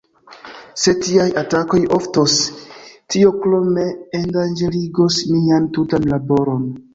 [0.83, 2.37] Se tiaj atakoj oftos,
[3.17, 3.85] tio krome
[4.21, 6.67] endanĝerigos nian tutan laboron.